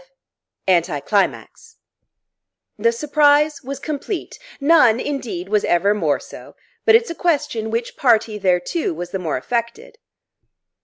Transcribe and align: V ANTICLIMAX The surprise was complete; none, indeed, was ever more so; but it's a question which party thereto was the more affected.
V 0.67 0.73
ANTICLIMAX 0.73 1.75
The 2.79 2.91
surprise 2.91 3.61
was 3.61 3.77
complete; 3.77 4.39
none, 4.59 4.99
indeed, 4.99 5.47
was 5.47 5.63
ever 5.63 5.93
more 5.93 6.19
so; 6.19 6.55
but 6.85 6.95
it's 6.95 7.11
a 7.11 7.13
question 7.13 7.69
which 7.69 7.95
party 7.97 8.39
thereto 8.39 8.93
was 8.95 9.11
the 9.11 9.19
more 9.19 9.37
affected. 9.37 9.99